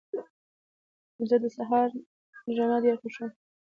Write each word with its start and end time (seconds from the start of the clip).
زه 1.29 1.35
د 1.43 1.45
سهار 1.57 1.87
رڼا 2.57 2.77
ډېره 2.83 2.97
خوښوم. 3.01 3.31